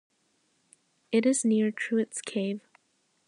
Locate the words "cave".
2.23-2.61